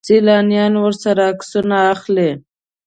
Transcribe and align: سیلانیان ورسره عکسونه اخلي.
سیلانیان 0.07 0.73
ورسره 0.79 1.23
عکسونه 1.31 1.77
اخلي. 1.93 2.29